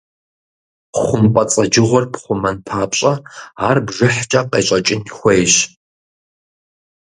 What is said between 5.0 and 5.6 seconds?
хуейщ.